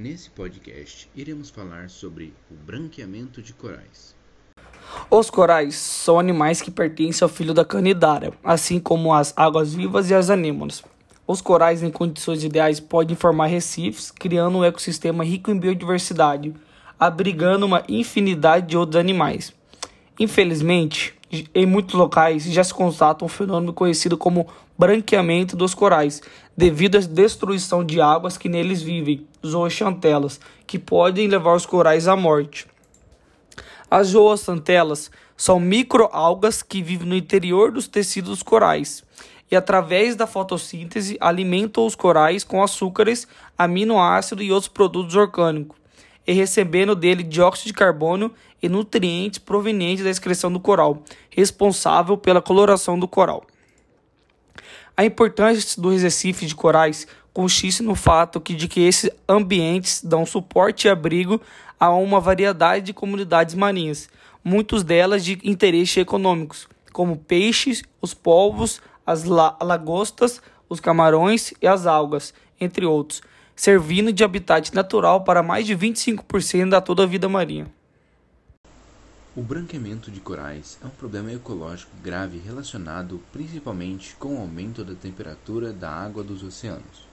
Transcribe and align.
Nesse 0.00 0.30
podcast, 0.30 1.10
iremos 1.12 1.50
falar 1.50 1.90
sobre 1.90 2.32
o 2.48 2.54
branqueamento 2.54 3.42
de 3.42 3.52
corais. 3.52 4.14
Os 5.10 5.28
corais 5.28 5.74
são 5.74 6.20
animais 6.20 6.62
que 6.62 6.70
pertencem 6.70 7.26
ao 7.26 7.28
filho 7.28 7.52
da 7.52 7.64
canidária, 7.64 8.32
assim 8.44 8.78
como 8.78 9.12
as 9.12 9.34
águas 9.36 9.74
vivas 9.74 10.08
e 10.08 10.14
as 10.14 10.30
anémonas. 10.30 10.84
Os 11.26 11.40
corais, 11.40 11.82
em 11.82 11.90
condições 11.90 12.44
ideais, 12.44 12.78
podem 12.78 13.16
formar 13.16 13.46
recifes, 13.46 14.12
criando 14.12 14.58
um 14.58 14.64
ecossistema 14.64 15.24
rico 15.24 15.50
em 15.50 15.58
biodiversidade, 15.58 16.54
abrigando 16.96 17.66
uma 17.66 17.82
infinidade 17.88 18.68
de 18.68 18.76
outros 18.76 19.00
animais. 19.00 19.52
Infelizmente, 20.16 21.17
em 21.54 21.66
muitos 21.66 21.94
locais 21.94 22.44
já 22.44 22.64
se 22.64 22.72
constata 22.72 23.24
um 23.24 23.28
fenômeno 23.28 23.72
conhecido 23.72 24.16
como 24.16 24.46
branqueamento 24.78 25.56
dos 25.56 25.74
corais, 25.74 26.22
devido 26.56 26.96
à 26.96 27.00
destruição 27.00 27.84
de 27.84 28.00
águas 28.00 28.38
que 28.38 28.48
neles 28.48 28.80
vivem, 28.80 29.26
zooxantelas, 29.46 30.40
que 30.66 30.78
podem 30.78 31.28
levar 31.28 31.54
os 31.54 31.66
corais 31.66 32.08
à 32.08 32.16
morte. 32.16 32.66
As 33.90 34.08
zooxantelas 34.08 35.10
são 35.36 35.60
microalgas 35.60 36.62
que 36.62 36.82
vivem 36.82 37.08
no 37.08 37.16
interior 37.16 37.70
dos 37.72 37.88
tecidos 37.88 38.30
dos 38.30 38.42
corais 38.42 39.04
e, 39.50 39.56
através 39.56 40.14
da 40.14 40.26
fotossíntese, 40.26 41.16
alimentam 41.20 41.86
os 41.86 41.94
corais 41.94 42.44
com 42.44 42.62
açúcares, 42.62 43.26
aminoácidos 43.56 44.44
e 44.44 44.52
outros 44.52 44.68
produtos 44.68 45.14
orgânicos, 45.14 45.78
e 46.28 46.32
recebendo 46.34 46.94
dele 46.94 47.22
dióxido 47.22 47.68
de 47.68 47.72
carbono 47.72 48.30
e 48.62 48.68
nutrientes 48.68 49.38
provenientes 49.38 50.04
da 50.04 50.10
excreção 50.10 50.52
do 50.52 50.60
coral, 50.60 51.02
responsável 51.30 52.18
pela 52.18 52.42
coloração 52.42 52.98
do 52.98 53.08
coral. 53.08 53.46
A 54.94 55.06
importância 55.06 55.80
dos 55.80 56.02
recifes 56.02 56.50
de 56.50 56.54
corais 56.54 57.06
consiste 57.32 57.82
no 57.82 57.94
fato 57.94 58.42
que, 58.42 58.54
de 58.54 58.68
que 58.68 58.80
esses 58.80 59.10
ambientes 59.26 60.02
dão 60.04 60.26
suporte 60.26 60.86
e 60.86 60.90
abrigo 60.90 61.40
a 61.80 61.88
uma 61.94 62.20
variedade 62.20 62.84
de 62.84 62.92
comunidades 62.92 63.54
marinhas, 63.54 64.10
muitas 64.44 64.82
delas 64.82 65.24
de 65.24 65.38
interesse 65.42 65.98
econômicos, 65.98 66.68
como 66.92 67.16
peixes, 67.16 67.82
os 68.02 68.12
polvos, 68.12 68.82
as 69.06 69.24
la 69.24 69.56
lagostas, 69.62 70.42
os 70.68 70.78
camarões 70.78 71.54
e 71.62 71.66
as 71.66 71.86
algas, 71.86 72.34
entre 72.60 72.84
outros, 72.84 73.22
servindo 73.58 74.12
de 74.12 74.22
habitat 74.22 74.72
natural 74.72 75.24
para 75.24 75.42
mais 75.42 75.66
de 75.66 75.76
25% 75.76 76.68
da 76.68 76.80
toda 76.80 77.02
a 77.02 77.06
vida 77.06 77.28
marinha. 77.28 77.66
O 79.34 79.42
branqueamento 79.42 80.12
de 80.12 80.20
corais 80.20 80.78
é 80.80 80.86
um 80.86 80.90
problema 80.90 81.32
ecológico 81.32 81.90
grave 82.00 82.38
relacionado 82.38 83.20
principalmente 83.32 84.14
com 84.14 84.36
o 84.36 84.40
aumento 84.40 84.84
da 84.84 84.94
temperatura 84.94 85.72
da 85.72 85.90
água 85.90 86.22
dos 86.22 86.44
oceanos. 86.44 87.08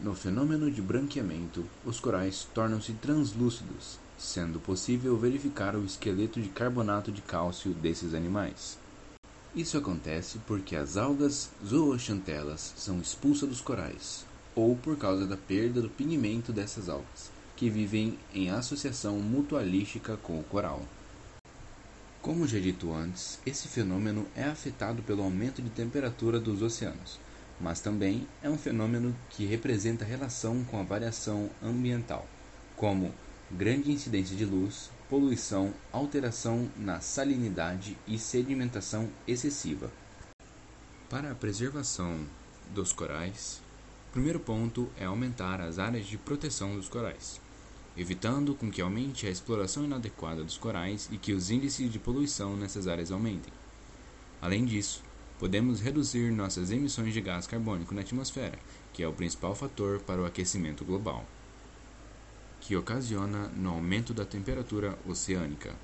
No 0.00 0.14
fenômeno 0.14 0.70
de 0.70 0.80
branqueamento, 0.80 1.66
os 1.84 1.98
corais 1.98 2.46
tornam-se 2.54 2.92
translúcidos, 2.92 3.98
sendo 4.16 4.60
possível 4.60 5.18
verificar 5.18 5.74
o 5.74 5.84
esqueleto 5.84 6.40
de 6.40 6.48
carbonato 6.48 7.10
de 7.10 7.22
cálcio 7.22 7.72
desses 7.72 8.14
animais. 8.14 8.78
Isso 9.52 9.76
acontece 9.76 10.38
porque 10.46 10.76
as 10.76 10.96
algas 10.96 11.50
zooxantelas 11.66 12.72
são 12.76 13.00
expulsas 13.00 13.48
dos 13.48 13.60
corais, 13.60 14.24
ou 14.60 14.76
por 14.76 14.96
causa 14.96 15.26
da 15.26 15.36
perda 15.36 15.80
do 15.80 15.88
pigmento 15.88 16.52
dessas 16.52 16.88
algas, 16.88 17.30
que 17.56 17.70
vivem 17.70 18.18
em 18.34 18.50
associação 18.50 19.18
mutualística 19.18 20.16
com 20.18 20.38
o 20.38 20.44
coral. 20.44 20.82
Como 22.20 22.46
já 22.46 22.58
dito 22.58 22.92
antes, 22.92 23.38
esse 23.46 23.66
fenômeno 23.68 24.26
é 24.36 24.44
afetado 24.44 25.02
pelo 25.02 25.22
aumento 25.22 25.62
de 25.62 25.70
temperatura 25.70 26.38
dos 26.38 26.60
oceanos, 26.60 27.18
mas 27.58 27.80
também 27.80 28.26
é 28.42 28.50
um 28.50 28.58
fenômeno 28.58 29.16
que 29.30 29.46
representa 29.46 30.04
relação 30.04 30.62
com 30.64 30.78
a 30.78 30.82
variação 30.82 31.48
ambiental, 31.62 32.26
como 32.76 33.14
grande 33.50 33.90
incidência 33.90 34.36
de 34.36 34.44
luz, 34.44 34.90
poluição, 35.08 35.72
alteração 35.90 36.68
na 36.76 37.00
salinidade 37.00 37.96
e 38.06 38.18
sedimentação 38.18 39.08
excessiva. 39.26 39.90
Para 41.08 41.32
a 41.32 41.34
preservação 41.34 42.26
dos 42.74 42.92
corais, 42.92 43.60
primeiro 44.12 44.40
ponto 44.40 44.88
é 44.98 45.04
aumentar 45.04 45.60
as 45.60 45.78
áreas 45.78 46.06
de 46.06 46.18
proteção 46.18 46.74
dos 46.74 46.88
corais, 46.88 47.40
evitando 47.96 48.54
com 48.54 48.70
que 48.70 48.82
aumente 48.82 49.26
a 49.26 49.30
exploração 49.30 49.84
inadequada 49.84 50.42
dos 50.42 50.58
corais 50.58 51.08
e 51.12 51.16
que 51.16 51.32
os 51.32 51.50
índices 51.50 51.90
de 51.92 51.98
poluição 51.98 52.56
nessas 52.56 52.88
áreas 52.88 53.12
aumentem. 53.12 53.52
Além 54.42 54.64
disso, 54.64 55.02
podemos 55.38 55.80
reduzir 55.80 56.32
nossas 56.32 56.70
emissões 56.70 57.12
de 57.12 57.20
gás 57.20 57.46
carbônico 57.46 57.94
na 57.94 58.00
atmosfera, 58.00 58.58
que 58.92 59.02
é 59.02 59.08
o 59.08 59.12
principal 59.12 59.54
fator 59.54 60.00
para 60.00 60.20
o 60.20 60.26
aquecimento 60.26 60.84
global, 60.84 61.24
que 62.60 62.76
ocasiona 62.76 63.48
no 63.48 63.70
aumento 63.70 64.12
da 64.12 64.24
temperatura 64.24 64.98
oceânica. 65.06 65.74